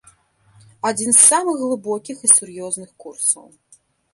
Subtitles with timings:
[0.91, 3.47] Адзін з самых глыбокіх і сур'ёзных курсаў.